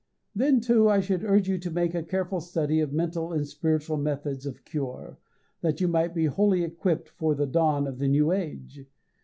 Then, 0.33 0.61
too, 0.61 0.89
I 0.89 0.99
should 0.99 1.23
urge 1.23 1.47
you 1.47 1.59
to 1.59 1.69
make 1.69 1.93
a 1.93 2.01
careful 2.01 2.41
study 2.41 2.79
of 2.79 2.91
mental 2.91 3.31
and 3.31 3.47
spiritual 3.47 3.97
methods 3.97 4.47
of 4.47 4.65
cure, 4.65 5.19
that 5.61 5.79
you 5.79 5.87
might 5.87 6.15
be 6.15 6.25
wholly 6.25 6.63
equipped 6.63 7.07
for 7.09 7.35
the 7.35 7.45
dawn 7.45 7.85
of 7.85 7.99
the 7.99 8.07
new 8.07 8.31
age. 8.31 8.87